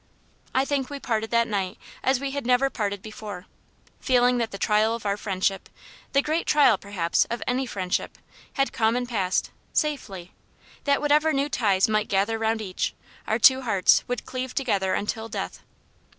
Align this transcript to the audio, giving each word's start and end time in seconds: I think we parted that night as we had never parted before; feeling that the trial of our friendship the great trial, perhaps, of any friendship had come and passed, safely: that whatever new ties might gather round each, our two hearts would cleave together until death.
I 0.55 0.65
think 0.65 0.89
we 0.89 0.99
parted 0.99 1.29
that 1.29 1.47
night 1.47 1.77
as 2.01 2.19
we 2.19 2.31
had 2.31 2.43
never 2.43 2.71
parted 2.71 3.03
before; 3.03 3.45
feeling 3.99 4.39
that 4.39 4.49
the 4.49 4.57
trial 4.57 4.95
of 4.95 5.05
our 5.05 5.15
friendship 5.15 5.69
the 6.13 6.23
great 6.23 6.47
trial, 6.47 6.75
perhaps, 6.75 7.25
of 7.25 7.43
any 7.45 7.67
friendship 7.67 8.17
had 8.53 8.73
come 8.73 8.95
and 8.95 9.07
passed, 9.07 9.51
safely: 9.73 10.33
that 10.85 11.01
whatever 11.01 11.33
new 11.33 11.49
ties 11.49 11.87
might 11.87 12.07
gather 12.09 12.39
round 12.39 12.63
each, 12.63 12.95
our 13.27 13.37
two 13.37 13.61
hearts 13.61 14.03
would 14.07 14.25
cleave 14.25 14.55
together 14.55 14.95
until 14.95 15.29
death. 15.29 15.61